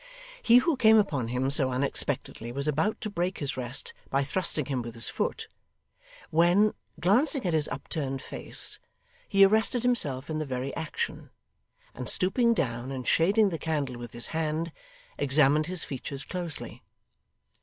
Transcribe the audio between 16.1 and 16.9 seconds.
closely.